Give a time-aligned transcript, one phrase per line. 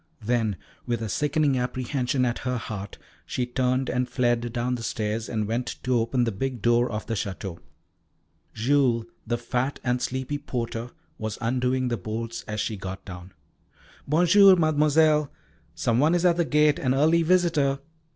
[0.25, 0.55] Then
[0.87, 5.47] with a sickening apprehension at her heart, she turned and fled down the stairs and
[5.47, 7.59] went to open the big door of the Château.
[8.51, 13.31] Jules, the fat and sleepy porter, was undoing the bolts as she got down.
[14.07, 15.31] "Bonjour, Mademoiselle.
[15.75, 17.77] Some one is at the gate, an early visitor."